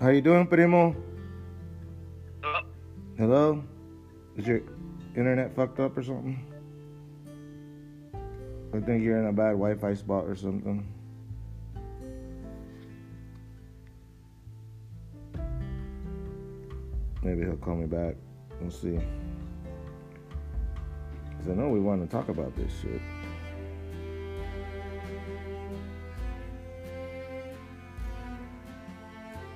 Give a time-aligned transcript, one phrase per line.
[0.00, 0.96] How you doing, primo?
[2.40, 2.60] Hello?
[3.18, 3.64] Hello?
[4.34, 4.62] Is your
[5.14, 6.42] internet fucked up or something?
[8.72, 10.88] I think you're in a bad Wi-Fi spot or something.
[17.22, 18.14] Maybe he'll call me back.
[18.58, 18.98] We'll see.
[21.36, 23.02] Cause I know we want to talk about this shit.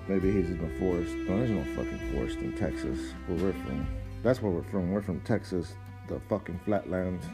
[0.06, 1.14] Maybe he's in the forest.
[1.14, 3.86] No, there's no fucking forest in Texas, where we're from.
[4.22, 4.90] That's where we're from.
[4.92, 5.74] We're from Texas,
[6.08, 7.24] the fucking flatlands,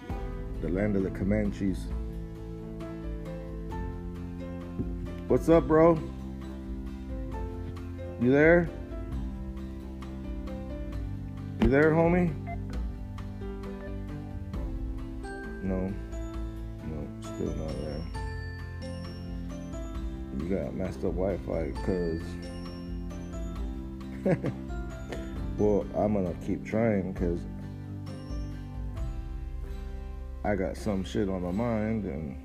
[0.61, 1.89] the land of the Comanches.
[5.27, 5.99] What's up, bro?
[8.21, 8.69] You there?
[11.63, 12.33] You there, homie?
[15.63, 15.93] No.
[16.85, 18.03] No, still not there.
[20.39, 22.23] You got messed up Wi-Fi, cause.
[25.59, 27.41] well, I'm gonna keep trying, cause
[30.45, 32.37] I got some shit on my mind, and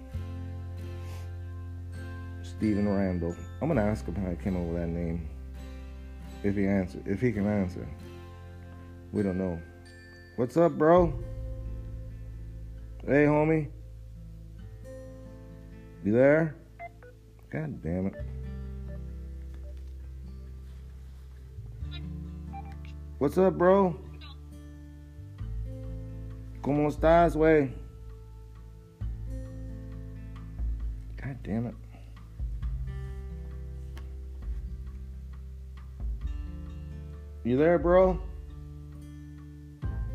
[2.44, 3.36] Stephen Randall.
[3.62, 5.28] I'm gonna ask him how he came up with that name.
[6.44, 7.86] If he answer, if he can answer.
[9.12, 9.60] We don't know.
[10.36, 11.14] What's up, bro?
[13.06, 13.70] Hey, homie.
[16.04, 16.56] You there?
[17.50, 18.45] God damn it.
[23.18, 23.96] What's up, bro?
[26.62, 27.72] ¿Cómo estás, wey?
[31.16, 31.76] God damn it.
[37.46, 38.20] You there, bro?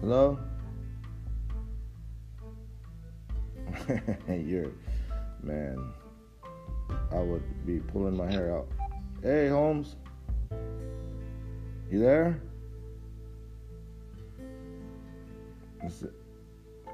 [0.02, 0.38] Hello?
[4.28, 4.72] You're,
[5.42, 5.94] man,
[7.12, 8.68] I would be pulling my hair out.
[9.22, 9.96] Hey, Holmes.
[11.90, 12.42] You there?
[15.90, 16.04] Is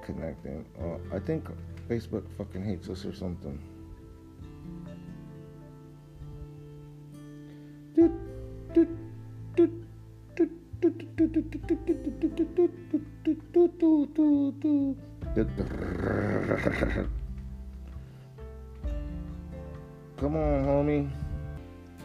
[0.02, 0.64] connecting?
[0.80, 1.44] Uh, I think
[1.86, 3.60] Facebook fucking hates us or something.
[20.16, 21.10] Come on, homie.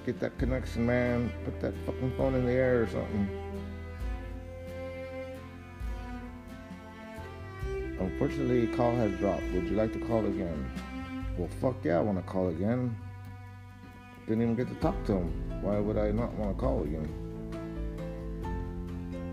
[0.06, 1.31] Get that connection, man.
[1.46, 3.41] Put that fucking phone in the air or something.
[8.22, 9.42] Unfortunately, call has dropped.
[9.52, 10.72] Would you like to call again?
[11.40, 12.96] Well, fuck yeah, I want to call again.
[14.28, 15.64] Didn't even get to talk to him.
[15.64, 17.09] Why would I not want to call again?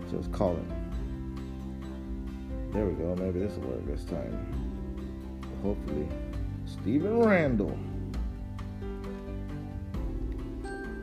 [0.09, 0.65] Just call it.
[2.73, 3.15] There we go.
[3.15, 4.33] Maybe this will work this time.
[5.61, 6.07] Hopefully.
[6.65, 7.77] Stephen Randall.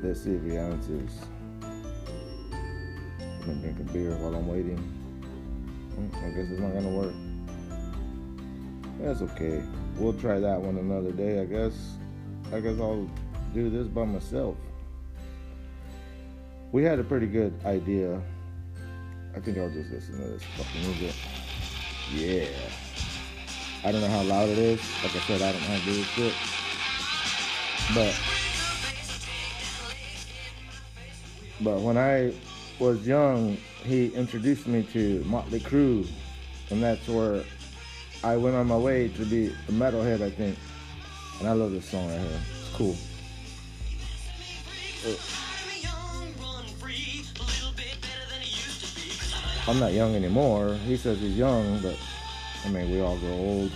[0.02, 1.12] Let's see if he answers.
[1.62, 4.78] I'm gonna drink a beer while I'm waiting.
[5.94, 7.14] Hmm, I guess it's not gonna work.
[9.00, 9.62] That's okay.
[9.96, 11.72] We'll try that one another day, I guess.
[12.52, 13.08] I guess I'll
[13.52, 14.56] do this by myself.
[16.72, 18.20] We had a pretty good idea.
[19.34, 21.14] I think I'll just listen to this fucking music.
[22.14, 22.48] Yeah.
[23.84, 24.80] I don't know how loud it is.
[25.02, 26.34] Like I said, I don't have to do this shit.
[27.94, 28.20] But
[31.60, 32.32] but when I
[32.78, 36.08] was young, he introduced me to Motley Crue,
[36.70, 37.44] and that's where
[38.26, 40.58] I went on my way to be a metalhead, I think.
[41.38, 42.40] And I love this song right here.
[42.58, 42.96] It's cool.
[49.68, 50.74] I'm not young anymore.
[50.86, 51.96] He says he's young, but
[52.64, 53.70] I mean, we all grow old.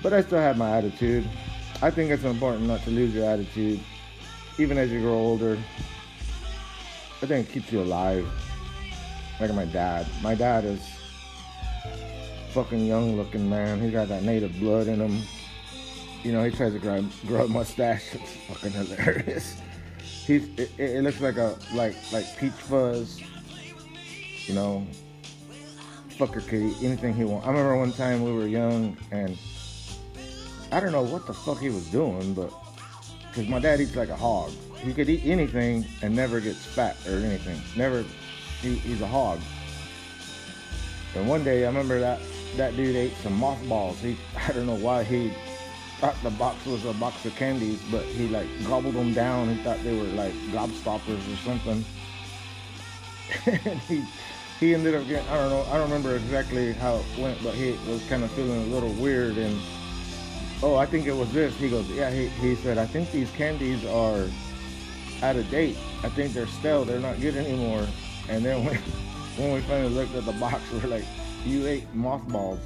[0.00, 1.28] But I still have my attitude.
[1.82, 3.80] I think it's important not to lose your attitude,
[4.58, 5.58] even as you grow older.
[7.22, 8.24] I think it keeps you alive.
[9.40, 10.06] Like my dad.
[10.22, 11.01] My dad is
[12.52, 13.80] fucking young looking man.
[13.80, 15.22] He got that native blood in him.
[16.22, 18.04] You know, he tries to grow, grow a mustache.
[18.14, 19.56] It's fucking hilarious.
[20.26, 23.20] He's it, it looks like a like like peach fuzz.
[24.46, 24.86] You know,
[26.10, 27.46] fucker eat anything he wants.
[27.46, 29.38] I remember one time we were young and
[30.70, 32.52] I don't know what the fuck he was doing, but
[33.28, 34.50] because my dad eats like a hog.
[34.76, 37.60] He could eat anything and never gets fat or anything.
[37.76, 38.04] Never,
[38.60, 39.40] he, he's a hog.
[41.14, 42.20] And one day I remember that
[42.56, 44.00] that dude ate some mothballs.
[44.00, 45.32] He, I don't know why he
[45.98, 49.54] thought the box was a box of candies, but he like gobbled them down.
[49.54, 51.84] He thought they were like gobstoppers or something.
[53.46, 54.04] and he
[54.58, 57.54] he ended up getting I don't know I don't remember exactly how it went, but
[57.54, 59.60] he was kind of feeling a little weird and
[60.62, 61.54] oh I think it was this.
[61.56, 64.26] He goes yeah he he said I think these candies are
[65.22, 65.76] out of date.
[66.02, 66.84] I think they're stale.
[66.84, 67.86] They're not good anymore.
[68.28, 68.76] And then when,
[69.36, 71.04] when we finally looked at the box, we're like,
[71.44, 72.60] you ate mothballs.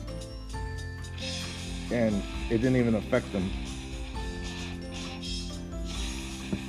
[1.91, 3.51] And it didn't even affect them.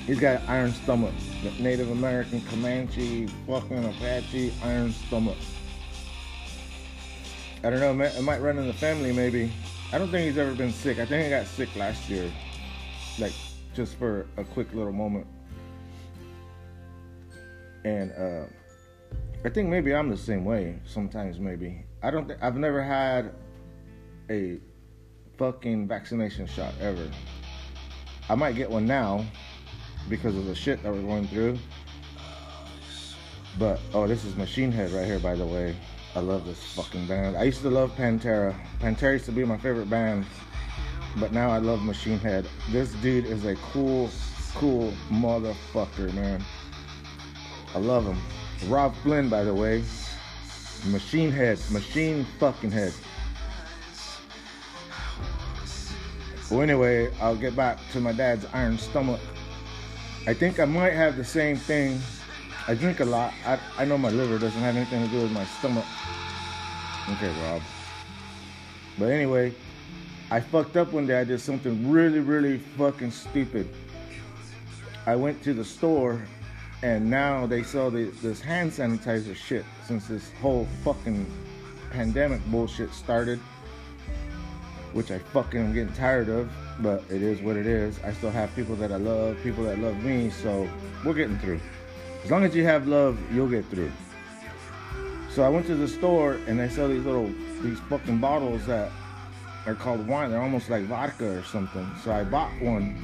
[0.05, 1.13] He's got iron stomach.
[1.59, 5.37] Native American Comanche, fucking Apache, iron stomach.
[7.63, 9.51] I don't know, it might run in the family maybe.
[9.91, 10.99] I don't think he's ever been sick.
[10.99, 12.31] I think he got sick last year.
[13.19, 13.33] Like,
[13.73, 15.27] just for a quick little moment.
[17.83, 18.45] And uh,
[19.45, 21.86] I think maybe I'm the same way sometimes, maybe.
[22.01, 23.33] I don't think, I've never had
[24.29, 24.59] a
[25.37, 27.09] fucking vaccination shot ever.
[28.29, 29.25] I might get one now
[30.09, 31.57] because of the shit that we're going through.
[33.57, 35.75] But oh, this is Machine Head right here, by the way.
[36.15, 37.35] I love this fucking band.
[37.37, 38.55] I used to love Pantera.
[38.79, 40.25] Pantera used to be my favorite band,
[41.17, 42.47] but now I love Machine Head.
[42.71, 44.09] This dude is a cool,
[44.55, 46.43] cool motherfucker, man.
[47.73, 48.19] I love him.
[48.69, 49.83] Robb Flynn, by the way.
[50.85, 51.59] Machine Head.
[51.71, 52.93] Machine fucking Head.
[56.49, 59.19] Well, anyway, I'll get back to my dad's iron stomach.
[60.25, 61.99] I think I might have the same thing.
[62.67, 63.33] I drink a lot.
[63.45, 65.85] I, I know my liver doesn't have anything to do with my stomach.
[67.09, 67.61] Okay, Robb.
[68.97, 69.53] But anyway,
[70.31, 71.19] I fucked up one day.
[71.19, 73.67] I did something really, really fucking stupid.
[75.05, 76.21] I went to the store
[76.83, 81.25] and now they sell the, this hand sanitizer shit since this whole fucking
[81.91, 83.39] pandemic bullshit started,
[84.93, 87.99] which I fucking am getting tired of but it is what it is.
[88.03, 90.67] I still have people that I love, people that love me, so
[91.03, 91.59] we're getting through.
[92.23, 93.91] As long as you have love, you'll get through.
[95.29, 97.31] So I went to the store and they sell these little,
[97.61, 98.91] these fucking bottles that
[99.65, 100.31] are called wine.
[100.31, 101.89] They're almost like vodka or something.
[102.03, 102.95] So I bought one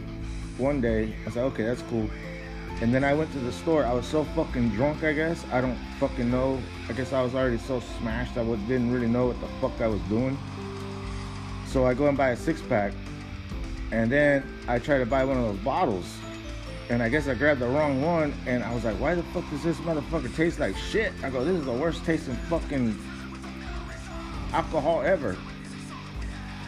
[0.57, 1.15] one day.
[1.25, 2.09] I said, okay, that's cool.
[2.81, 3.85] And then I went to the store.
[3.85, 5.45] I was so fucking drunk, I guess.
[5.51, 6.61] I don't fucking know.
[6.89, 9.87] I guess I was already so smashed I didn't really know what the fuck I
[9.87, 10.37] was doing.
[11.67, 12.93] So I go and buy a six pack
[13.93, 16.17] and then I try to buy one of those bottles.
[16.89, 18.33] And I guess I grabbed the wrong one.
[18.47, 21.13] And I was like, why the fuck does this motherfucker taste like shit?
[21.23, 22.97] I go, this is the worst tasting fucking
[24.51, 25.37] alcohol ever.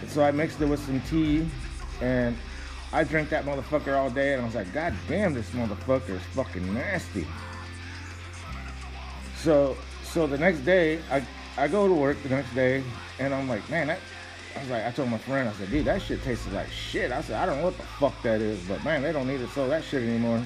[0.07, 1.47] So I mixed it with some tea.
[1.99, 2.37] And
[2.95, 4.33] I drank that motherfucker all day.
[4.33, 7.27] And I was like, God damn, this motherfucker is fucking nasty.
[9.35, 11.21] So, so the next day, I,
[11.57, 12.83] I go to work the next day.
[13.19, 13.99] And I'm like, man, that
[14.55, 17.11] I was like, I told my friend, I said, dude, that shit tasted like shit.
[17.11, 19.39] I said, I don't know what the fuck that is, but man, they don't need
[19.39, 20.41] to sell that shit anymore.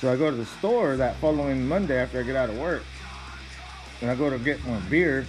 [0.00, 2.82] So I go to the store that following Monday after I get out of work,
[4.00, 5.24] and I go to get my beer,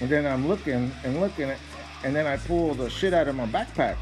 [0.00, 1.52] and then I'm looking and looking,
[2.02, 3.96] and then I pull the shit out of my backpack,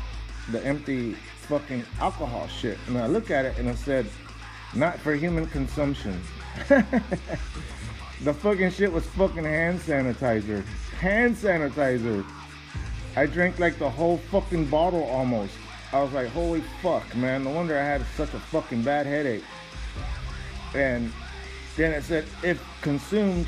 [0.50, 1.14] the empty
[1.48, 4.06] fucking alcohol shit, and I look at it and it said,
[4.74, 6.20] not for human consumption.
[6.68, 10.64] the fucking shit was fucking hand sanitizer.
[10.98, 12.24] Hand sanitizer.
[13.16, 15.54] I drank like the whole fucking bottle almost.
[15.92, 17.44] I was like, holy fuck, man.
[17.44, 19.44] No wonder I had such a fucking bad headache.
[20.74, 21.12] And
[21.76, 23.46] then it said, if consumed,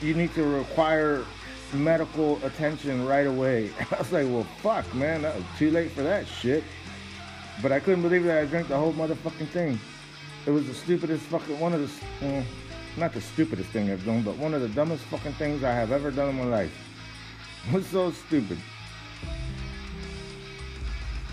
[0.00, 1.26] you need to require
[1.72, 3.70] medical attention right away.
[3.90, 5.22] I was like, well, fuck, man.
[5.22, 6.64] That was too late for that shit.
[7.60, 9.78] But I couldn't believe that I drank the whole motherfucking thing.
[10.46, 11.80] It was the stupidest fucking, one of
[12.20, 12.42] the, uh,
[12.96, 15.92] not the stupidest thing I've done, but one of the dumbest fucking things I have
[15.92, 16.72] ever done in my life
[17.68, 18.58] It was so stupid.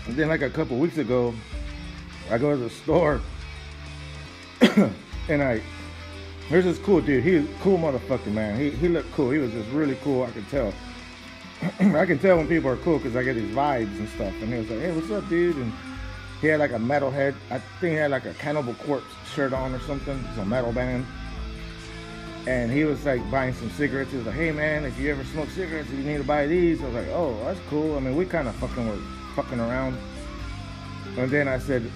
[0.06, 1.34] And then like a couple weeks ago,
[2.30, 3.20] I go to the store
[5.28, 5.60] and I
[6.50, 7.24] there's this cool dude.
[7.24, 8.58] He's cool motherfucker, man.
[8.58, 9.30] He he looked cool.
[9.30, 10.24] He was just really cool.
[10.24, 10.74] I could tell.
[11.80, 14.34] I can tell when people are cool because I get these vibes and stuff.
[14.42, 15.72] And he was like, "Hey, what's up, dude?" And
[16.40, 17.34] he had like a metal head.
[17.50, 20.22] I think he had like a Cannibal Corpse shirt on or something.
[20.28, 21.06] It's a metal band
[22.46, 24.10] and he was like buying some cigarettes.
[24.10, 26.80] He was like, "Hey man, if you ever smoke cigarettes, you need to buy these."
[26.80, 28.98] I was like, "Oh, that's cool." I mean, we kind of fucking were
[29.36, 29.96] fucking around.
[31.16, 31.90] And then I said,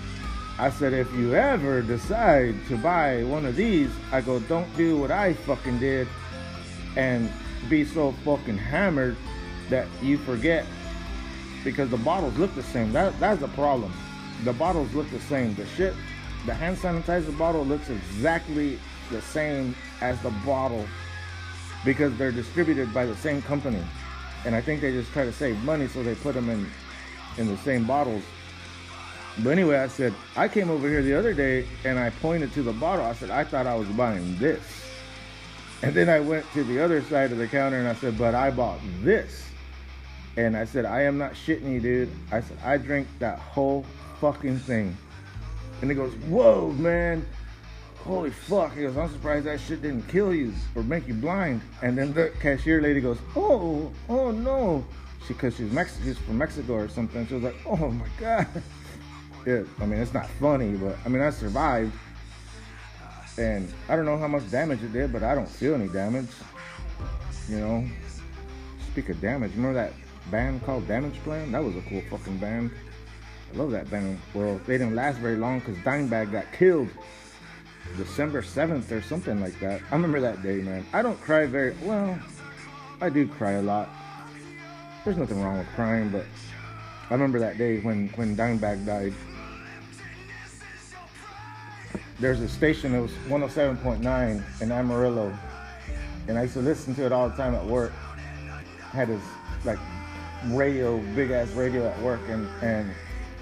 [0.58, 4.96] "I said if you ever decide to buy one of these, I go, don't do
[4.96, 6.06] what I fucking did,
[6.96, 7.30] and
[7.68, 9.16] be so fucking hammered
[9.70, 10.66] that you forget
[11.64, 12.92] because the bottles look the same.
[12.92, 13.92] That that's the problem.
[14.44, 15.54] The bottles look the same.
[15.54, 15.94] The shit,
[16.46, 18.78] the hand sanitizer bottle looks exactly
[19.11, 20.87] the same as the bottle
[21.84, 23.82] because they're distributed by the same company.
[24.44, 26.66] And I think they just try to save money, so they put them in
[27.38, 28.23] in the same bottles.
[29.38, 32.62] But anyway, I said, I came over here the other day and I pointed to
[32.62, 33.04] the bottle.
[33.04, 34.62] I said, I thought I was buying this.
[35.82, 38.34] And then I went to the other side of the counter and I said, but
[38.34, 39.44] I bought this.
[40.36, 42.10] And I said, I am not shitting you, dude.
[42.32, 43.84] I said, I drank that whole
[44.20, 44.96] fucking thing.
[45.80, 47.26] And he goes, Whoa, man.
[48.04, 48.74] Holy fuck.
[48.74, 51.60] He goes, I'm surprised that shit didn't kill you or make you blind.
[51.82, 54.84] And then the cashier lady goes, Oh, oh no.
[55.26, 57.26] She, cause she's Mexican, she's from Mexico or something.
[57.26, 58.46] She was like, Oh my God.
[59.46, 61.92] Yeah, I mean, it's not funny, but I mean, I survived.
[63.36, 66.30] And I don't know how much damage it did, but I don't feel any damage.
[67.48, 67.84] You know,
[68.90, 69.92] speak of damage, remember that
[70.30, 71.50] band called Damageplan?
[71.52, 72.70] That was a cool fucking band.
[73.52, 74.18] I love that band.
[74.32, 76.88] Well, they didn't last very long because Dimebag got killed
[77.96, 79.82] December 7th or something like that.
[79.90, 80.86] I remember that day, man.
[80.92, 82.18] I don't cry very well.
[83.00, 83.90] I do cry a lot.
[85.04, 86.24] There's nothing wrong with crying, but
[87.10, 89.12] I remember that day when when Dimebag died.
[92.25, 95.38] There's a station that was 107.9 in Amarillo,
[96.26, 97.93] and I used to listen to it all the time at work.
[98.81, 99.23] Had this
[99.66, 99.78] like
[100.47, 102.90] radio, big ass radio at work, and and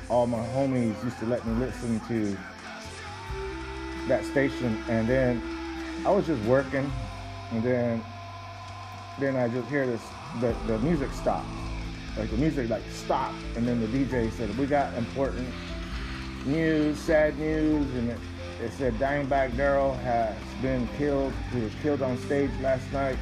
[0.08, 2.36] all my homies used to let me listen to
[4.08, 4.76] that station.
[4.88, 5.40] And then
[6.04, 6.90] I was just working,
[7.52, 8.02] and then
[9.20, 10.02] then I just hear this
[10.40, 11.46] the the music stopped,
[12.18, 15.46] like the music like stopped, and then the DJ said we got important
[16.44, 18.18] news, sad news, and it,
[18.60, 21.32] it said Dimebag Darrell has been killed.
[21.52, 23.18] He was killed on stage last night,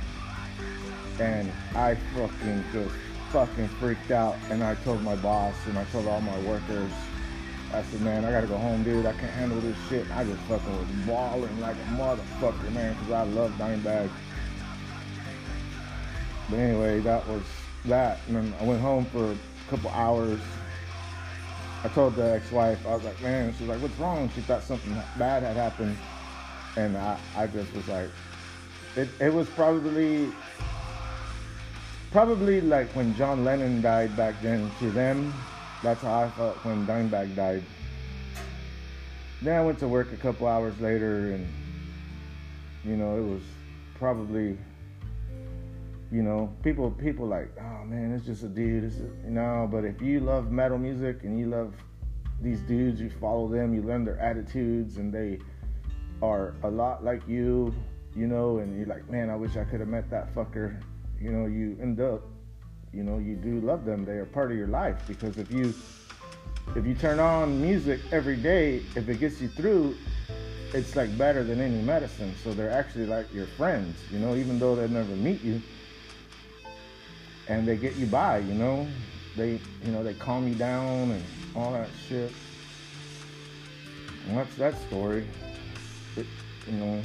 [1.19, 2.95] and I fucking just
[3.31, 4.37] fucking freaked out.
[4.51, 6.91] And I told my boss and I told all my workers.
[7.73, 9.07] I said, man, I gotta go home, dude.
[9.07, 10.11] I can't handle this shit.
[10.11, 14.11] I just fucking was bawling like a motherfucker, man, because I love Dimebag.
[16.51, 17.43] But anyway, that was
[17.85, 18.19] that.
[18.27, 19.37] And then I went home for a
[19.69, 20.41] couple hours.
[21.83, 24.31] I told the ex-wife, I was like, man, she was like, what's wrong?
[24.35, 25.97] She thought something bad had happened.
[26.77, 28.11] And I, I just was like,
[28.97, 30.31] it, it was probably,
[32.11, 35.33] probably like when John Lennon died back then to them.
[35.83, 37.65] That's how I felt when Dimebag died.
[39.41, 41.51] Then I went to work a couple hours later and,
[42.85, 43.43] you know, it was
[43.99, 44.59] probably
[46.13, 48.85] you know, people people like, oh man, it's just a dude.
[48.85, 51.75] It's you know, but if you love metal music and you love
[52.41, 55.39] these dudes, you follow them, you learn their attitudes, and they
[56.21, 57.73] are a lot like you,
[58.17, 60.81] you know, and you're like, man, I wish I could have met that fucker.
[61.21, 62.23] You know, you end up,
[62.93, 64.05] you know, you do love them.
[64.05, 65.73] They are part of your life because if you
[66.75, 69.97] if you turn on music every day, if it gets you through,
[70.75, 72.35] it's like better than any medicine.
[72.43, 75.63] So they're actually like your friends, you know, even though they never meet you
[77.51, 78.87] and they get you by, you know.
[79.37, 81.25] They, you know, they calm you down and
[81.57, 82.33] all that shit.
[84.29, 85.27] And that's that story.
[86.17, 86.27] It,
[86.69, 87.03] you know.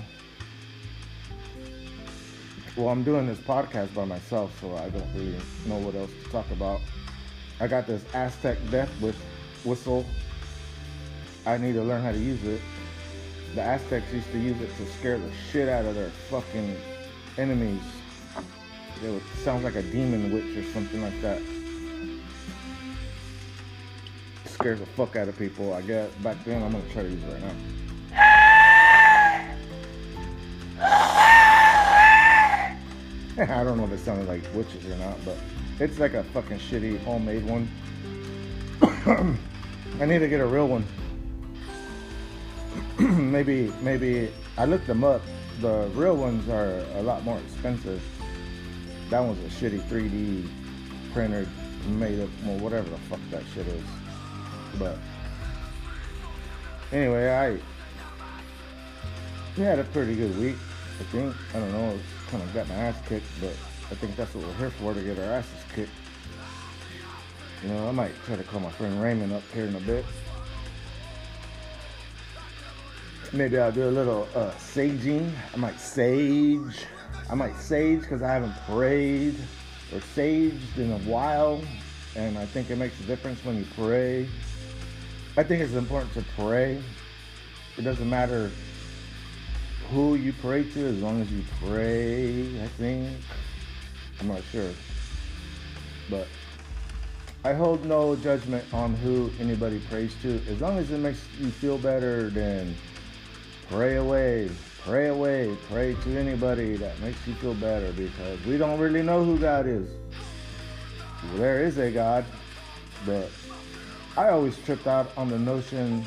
[2.78, 5.36] Well, I'm doing this podcast by myself, so I don't really
[5.66, 6.80] know what else to talk about.
[7.60, 8.90] I got this Aztec Death
[9.64, 10.06] whistle.
[11.48, 12.62] I need to learn how to use it.
[13.56, 16.76] The Aztecs used to use it to scare the shit out of their fucking
[17.40, 17.82] enemies
[19.04, 21.42] it would, sounds like a demon witch or something like that.
[24.46, 25.74] It scares the fuck out of people.
[25.74, 27.54] I guess back then I'm gonna try to use it right now.
[33.38, 35.38] I don't know if it sounded like witches or not, but
[35.80, 37.70] it's like a fucking shitty homemade one.
[40.00, 40.86] I need to get a real one.
[43.00, 45.22] maybe, maybe I looked them up.
[45.60, 48.02] The real ones are a lot more expensive
[49.10, 50.48] that one's a shitty 3D
[51.14, 51.48] printer
[51.88, 53.84] made up, well, whatever the fuck that shit is.
[54.80, 54.98] But
[56.92, 57.60] anyway, I
[59.58, 60.58] we had a pretty good week.
[61.00, 61.36] I think.
[61.54, 61.90] I don't know.
[61.92, 63.54] It's kind of got my ass kicked, but
[63.92, 65.92] I think that's what we're here for to get our asses kicked.
[67.64, 70.06] You know, I might try to call my friend Raymond up here in a bit.
[73.34, 75.32] Maybe I'll do a little uh, saging.
[75.54, 76.86] I might sage.
[77.30, 79.36] I might sage because I haven't prayed
[79.92, 81.62] or saged in a while,
[82.16, 84.28] and I think it makes a difference when you pray.
[85.38, 86.82] I think it's important to pray.
[87.78, 88.52] It doesn't matter
[89.90, 93.18] who you pray to as long as you pray, I think.
[94.20, 94.72] I'm not sure.
[96.10, 96.28] But
[97.44, 100.42] I hold no judgment on who anybody prays to.
[100.48, 102.76] As long as it makes you feel better, then
[103.70, 104.50] pray away.
[104.86, 105.58] Pray away.
[105.68, 109.66] Pray to anybody that makes you feel better because we don't really know who God
[109.66, 109.88] is.
[111.34, 112.24] There is a God,
[113.04, 113.32] but
[114.16, 116.06] I always tripped out on the notion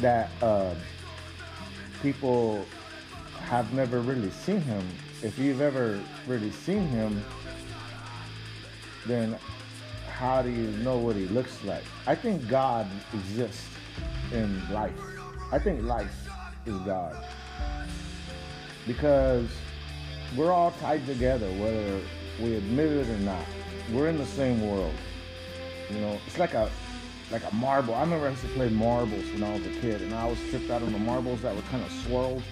[0.00, 0.74] that uh,
[2.02, 2.66] people
[3.42, 4.84] have never really seen him.
[5.22, 7.22] If you've ever really seen him,
[9.06, 9.38] then
[10.10, 11.84] how do you know what he looks like?
[12.08, 13.68] I think God exists
[14.32, 14.98] in life.
[15.52, 16.26] I think life
[16.66, 17.16] is God.
[18.86, 19.48] Because
[20.36, 22.00] we're all tied together, whether
[22.40, 23.44] we admit it or not.
[23.92, 24.94] We're in the same world.
[25.90, 26.70] You know, it's like a
[27.30, 27.94] like a marble.
[27.94, 30.38] I remember I used to play marbles when I was a kid, and I was
[30.50, 32.42] tripped out on the marbles that were kind of swirled.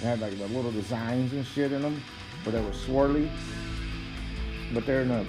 [0.00, 2.02] They had like the little designs and shit in them,
[2.44, 3.30] but they were swirly.
[4.74, 5.24] But they're in a,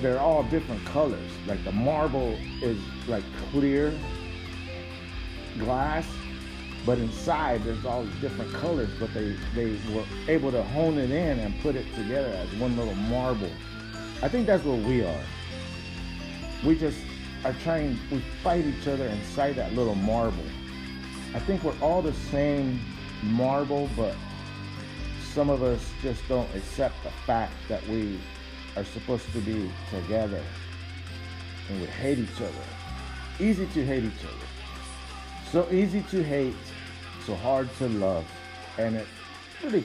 [0.00, 1.30] they're all different colors.
[1.46, 3.96] Like the marble is like clear
[5.58, 6.06] glass,
[6.88, 8.88] but inside there's all these different colors.
[8.98, 12.78] But they they were able to hone it in and put it together as one
[12.78, 13.50] little marble.
[14.22, 15.24] I think that's what we are.
[16.64, 16.98] We just
[17.44, 20.46] are trying, we fight each other inside that little marble.
[21.34, 22.80] I think we're all the same
[23.22, 24.14] marble, but
[25.34, 28.18] some of us just don't accept the fact that we
[28.76, 30.42] are supposed to be together
[31.68, 32.64] and we hate each other.
[33.38, 34.46] Easy to hate each other.
[35.52, 36.54] So easy to hate,
[37.28, 38.24] so hard to love.
[38.78, 39.06] And it
[39.62, 39.84] really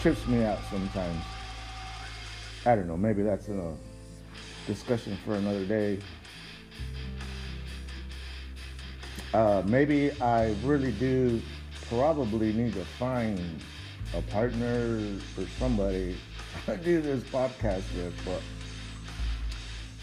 [0.00, 1.22] trips me out sometimes.
[2.66, 3.76] I don't know, maybe that's a
[4.66, 6.00] discussion for another day.
[9.32, 11.40] Uh, maybe I really do
[11.88, 13.40] probably need to find
[14.12, 14.98] a partner
[15.38, 16.16] or somebody
[16.66, 18.42] to do this podcast with, but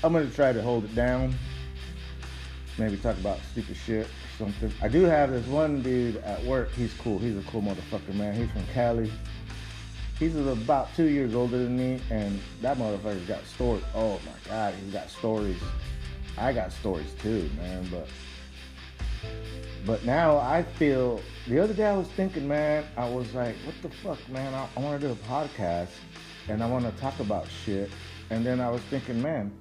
[0.06, 1.36] I'm gonna try to hold it down.
[2.78, 4.08] Maybe talk about stupid shit
[4.38, 4.72] something.
[4.82, 6.72] I do have this one dude at work.
[6.72, 7.20] He's cool.
[7.20, 8.36] He's a cool motherfucker, man.
[8.36, 9.12] He's from Cali.
[10.20, 13.84] He's about two years older than me, and that motherfucker's got stories.
[13.96, 15.60] Oh my god, he's got stories.
[16.38, 17.88] I got stories too, man.
[17.90, 18.08] But
[19.86, 21.22] but now I feel.
[21.48, 22.86] The other day I was thinking, man.
[22.98, 24.54] I was like, what the fuck, man?
[24.54, 25.90] I, I want to do a podcast,
[26.48, 27.90] and I want to talk about shit.
[28.30, 29.52] And then I was thinking, man,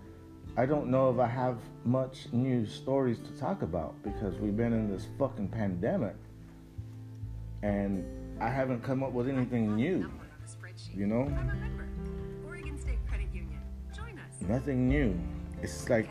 [0.57, 4.73] I don't know if I have much new stories to talk about because we've been
[4.73, 6.17] in this fucking pandemic,
[7.63, 8.05] and
[8.41, 10.11] I haven't come up with anything new.
[10.93, 11.23] You know?
[11.23, 11.89] Remember,
[12.45, 13.61] Oregon State Credit Union.
[13.95, 14.49] Join us.
[14.49, 15.19] Nothing new.
[15.63, 16.09] It's like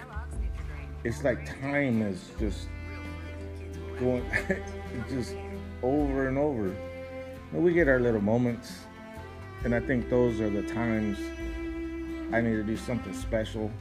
[1.04, 4.24] it's like time is just Real fruit, kids will going
[5.10, 5.36] just
[5.84, 6.74] over and over.
[7.52, 8.86] We get our little moments,
[9.64, 11.18] and I think those are the times
[12.32, 13.72] I need to do something special.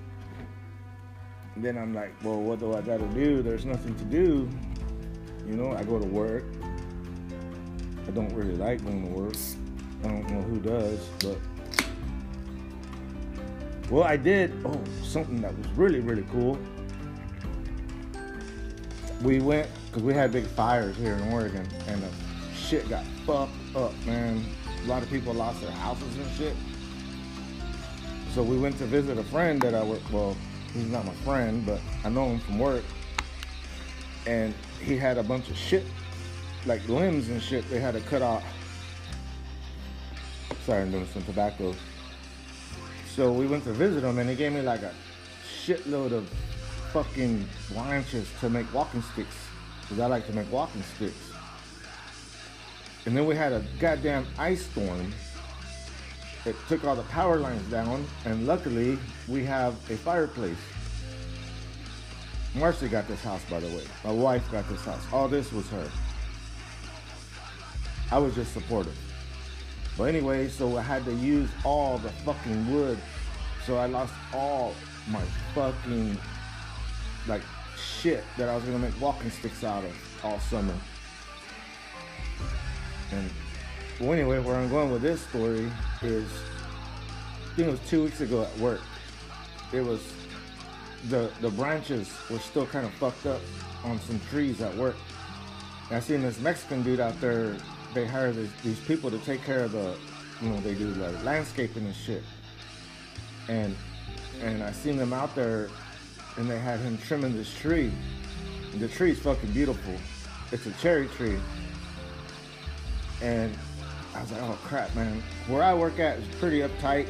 [1.59, 3.43] And then I'm like, well, what do I gotta do?
[3.43, 4.49] There's nothing to do.
[5.45, 6.45] You know, I go to work.
[8.07, 9.35] I don't really like going to work.
[10.05, 11.37] I don't know who does, but
[13.91, 14.53] well, I did.
[14.65, 16.57] Oh, something that was really, really cool
[19.23, 22.09] we went because we had big fires here in Oregon, and the
[22.55, 24.45] shit got fucked up, man.
[24.85, 26.55] A lot of people lost their houses and shit.
[28.33, 30.03] So we went to visit a friend that I work.
[30.13, 30.37] Well,
[30.73, 32.85] he's not my friend, but I know him from work.
[34.27, 35.85] And he had a bunch of shit,
[36.67, 37.69] like limbs and shit.
[37.71, 38.45] They had to cut off.
[40.67, 41.75] Sorry, I'm doing some tobacco.
[43.15, 44.93] So we went to visit him, and he gave me like a
[45.65, 46.29] shitload of
[46.93, 49.37] fucking branches to make walking sticks.
[49.83, 51.33] Because I like to make walking sticks.
[53.07, 55.13] And then we had a goddamn ice storm.
[56.49, 60.57] It took all the power lines down, and luckily we have a fireplace.
[62.55, 63.85] Marcy got this house, by the way.
[64.03, 65.05] My wife got this house.
[65.13, 65.91] All this was her.
[68.11, 68.97] I was just supportive.
[69.99, 72.99] But anyway, so I had to use all the fucking wood.
[73.67, 74.73] So I lost all
[75.11, 76.17] my fucking
[77.27, 77.43] like
[77.77, 80.75] shit that I was gonna make walking sticks out of all summer.
[83.13, 83.31] And
[84.01, 85.71] well, anyway, where I'm going with this story
[86.03, 88.81] is, I think it was two weeks ago at work.
[89.73, 90.01] It was
[91.09, 93.41] the the branches were still kind of fucked up
[93.85, 94.97] on some trees at work.
[95.89, 97.57] And I seen this Mexican dude out there.
[97.95, 99.97] They hire this, these people to take care of the,
[100.43, 102.23] you know, they do like landscaping and shit.
[103.49, 103.75] And
[104.43, 105.71] and I seen them out there
[106.37, 107.91] and they had him trimming this tree.
[108.73, 109.95] And the tree's fucking beautiful.
[110.53, 111.39] It's a cherry tree.
[113.21, 113.53] And
[114.19, 115.23] I was like, oh crap, man.
[115.47, 117.07] Where I work at is pretty uptight.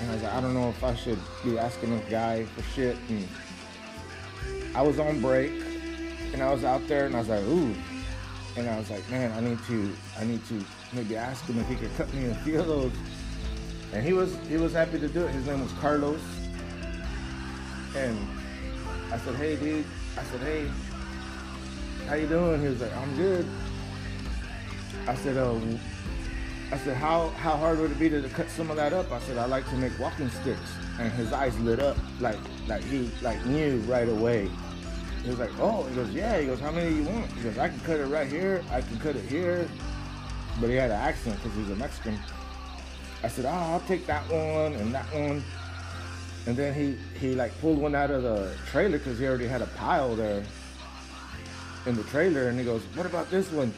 [0.00, 2.62] And I was like, I don't know if I should be asking this guy for
[2.62, 2.96] shit.
[3.10, 3.28] And
[4.74, 5.52] I was on break
[6.32, 7.74] and I was out there and I was like, ooh.
[8.56, 11.68] And I was like, man, I need to, I need to maybe ask him if
[11.68, 12.92] he could cut me a few of those.
[13.92, 15.30] And he was, he was happy to do it.
[15.32, 16.22] His name was Carlos.
[17.94, 18.18] And
[19.12, 19.84] I said, hey, dude.
[20.16, 20.70] I said, hey,
[22.06, 22.62] how you doing?
[22.62, 23.46] He was like, I'm good.
[25.06, 25.60] I said, oh,
[26.70, 29.10] I said, how how hard would it be to, cut some of that up?
[29.10, 30.74] I said, I like to make walking sticks.
[30.98, 34.50] And his eyes lit up like like he like knew right away.
[35.22, 36.38] He was like, oh, he goes, yeah.
[36.38, 37.30] He goes, how many you want?
[37.32, 38.62] He goes, I can cut it right here.
[38.70, 39.68] I can cut it here.
[40.60, 42.18] But he had an accent because he's a Mexican.
[43.22, 45.42] I said, oh, I'll take that one and that one.
[46.46, 49.62] And then he he like pulled one out of the trailer because he already had
[49.62, 50.44] a pile there
[51.86, 52.48] in the trailer.
[52.48, 53.72] And he goes, what about this one?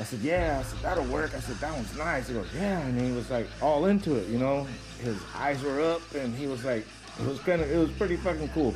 [0.00, 0.56] I said, yeah.
[0.58, 1.34] I said, that'll work.
[1.34, 2.28] I said, that one's nice.
[2.28, 2.80] He goes, yeah.
[2.80, 4.66] And he was like all into it, you know.
[5.02, 6.86] His eyes were up and he was like,
[7.20, 8.74] it was kind of, it was pretty fucking cool.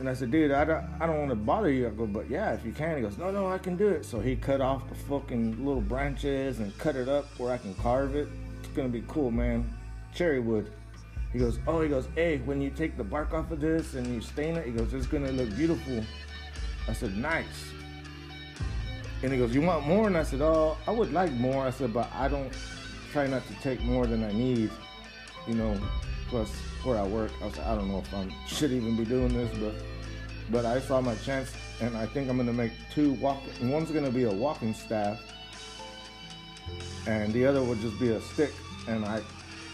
[0.00, 1.86] And I said, dude, I don't, I don't want to bother you.
[1.86, 2.96] I go, but yeah, if you can.
[2.96, 4.04] He goes, no, no, I can do it.
[4.04, 7.74] So he cut off the fucking little branches and cut it up where I can
[7.76, 8.28] carve it.
[8.58, 9.72] It's gonna be cool, man.
[10.14, 10.72] Cherry wood.
[11.32, 14.06] He goes, oh, he goes, hey, when you take the bark off of this and
[14.06, 16.02] you stain it, he goes, it's gonna look beautiful.
[16.88, 17.72] I said, nice.
[19.22, 20.06] And he goes, you want more?
[20.06, 21.66] And I said, oh, I would like more.
[21.66, 22.52] I said, but I don't
[23.12, 24.70] try not to take more than I need,
[25.46, 25.78] you know,
[26.28, 26.50] plus
[26.84, 27.32] where I work.
[27.42, 29.74] I was I don't know if I should even be doing this, but
[30.50, 33.42] but I saw my chance, and I think I'm gonna make two walk.
[33.62, 35.20] One's gonna be a walking staff,
[37.06, 38.52] and the other would just be a stick.
[38.86, 39.20] And I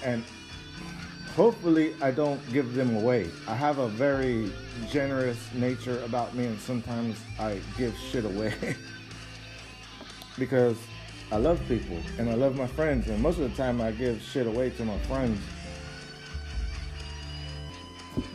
[0.03, 0.25] and
[1.37, 3.31] hopefully I don't give them away.
[3.47, 4.51] I have a very
[4.91, 8.55] generous nature about me, and sometimes I give shit away
[10.39, 10.77] because
[11.33, 14.21] I love people and I love my friends, and most of the time I give
[14.23, 15.41] shit away to my friends.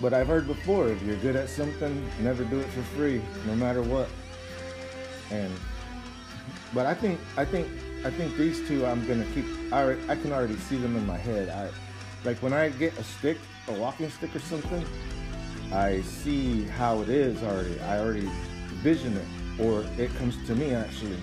[0.01, 3.55] But I've heard before, if you're good at something, never do it for free, no
[3.55, 4.09] matter what.
[5.31, 5.53] And
[6.73, 7.67] but I think I think
[8.05, 9.45] I think these two I'm gonna keep.
[9.71, 11.49] I I can already see them in my head.
[11.49, 11.69] I
[12.27, 14.85] like when I get a stick, a walking stick or something.
[15.71, 17.79] I see how it is already.
[17.81, 18.29] I already
[18.81, 21.19] vision it, or it comes to me actually.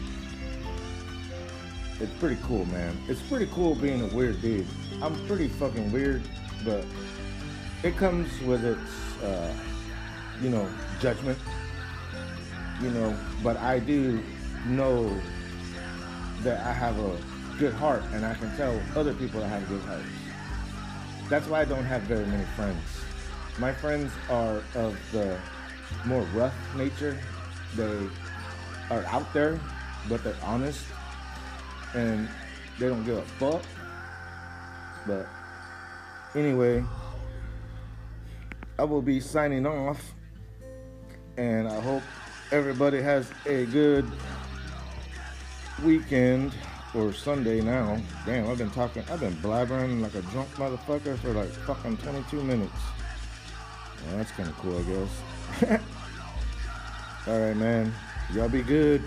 [1.99, 2.95] It's pretty cool, man.
[3.09, 4.67] It's pretty cool being a weird dude.
[5.01, 6.23] I'm pretty fucking weird,
[6.63, 6.85] but
[7.83, 9.55] it comes with its, uh,
[10.43, 10.69] you know,
[11.01, 11.39] judgment.
[12.83, 14.23] You know, but I do
[14.67, 15.09] know
[16.43, 17.17] that I have a
[17.59, 20.05] good heart, and I can tell other people that have a good hearts.
[21.31, 22.79] That's why I don't have very many friends.
[23.59, 25.39] My friends are of the
[26.05, 27.19] more rough nature.
[27.75, 28.07] They
[28.91, 29.59] are out there,
[30.11, 30.85] but they're honest,
[31.97, 32.29] and
[32.79, 33.63] they don't give a fuck.
[35.07, 35.27] But
[36.35, 36.85] anyway,
[38.79, 40.15] I will be signing off,
[41.37, 42.03] and I hope
[42.53, 44.09] everybody has a good
[45.83, 46.53] weekend
[46.95, 48.01] or Sunday now.
[48.25, 52.43] Damn, I've been talking, I've been blabbering like a drunk motherfucker for like fucking 22
[52.43, 52.73] minutes.
[54.07, 55.81] Well, that's kind of cool, I guess.
[57.27, 57.93] All right, man.
[58.33, 59.03] Y'all be good.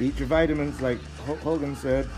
[0.00, 0.98] Eat your vitamins, like
[1.42, 2.08] Hogan said.